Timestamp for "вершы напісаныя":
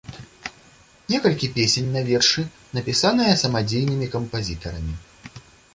2.09-3.33